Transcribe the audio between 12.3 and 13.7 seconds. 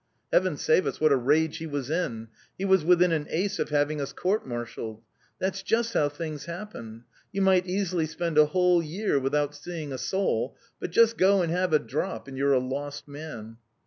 you're a lost man!"